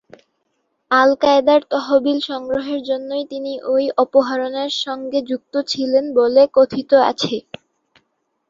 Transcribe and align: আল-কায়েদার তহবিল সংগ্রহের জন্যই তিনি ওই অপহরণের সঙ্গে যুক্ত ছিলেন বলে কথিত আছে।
আল-কায়েদার 0.91 1.61
তহবিল 1.71 2.19
সংগ্রহের 2.29 2.81
জন্যই 2.83 3.23
তিনি 3.25 3.53
ওই 3.67 3.83
অপহরণের 3.97 4.71
সঙ্গে 4.83 5.19
যুক্ত 5.29 5.53
ছিলেন 5.71 6.05
বলে 6.19 6.43
কথিত 6.57 6.91
আছে। 7.11 7.35